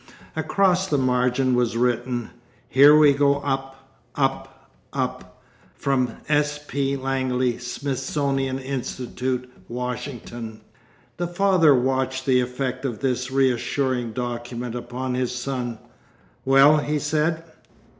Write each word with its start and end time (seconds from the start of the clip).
Across 0.35 0.87
the 0.87 0.97
margin 0.97 1.53
was 1.53 1.77
written: 1.77 2.31
'Here 2.67 2.97
we 2.97 3.13
go 3.13 3.35
up, 3.35 3.87
up, 4.15 4.67
up—from 4.93 6.15
S. 6.27 6.59
P. 6.67 6.95
Langley, 6.97 7.59
Smithsonian 7.59 8.57
Institution, 8.57 9.51
Washington.' 9.69 10.61
The 11.17 11.27
father 11.27 11.75
watched 11.75 12.25
the 12.25 12.41
effect 12.41 12.83
of 12.83 12.97
this 13.01 13.29
reassuring 13.29 14.13
document 14.13 14.73
upon 14.73 15.13
his 15.13 15.35
son. 15.35 15.77
'Well?' 16.45 16.77
he 16.79 16.97
said. 16.97 17.43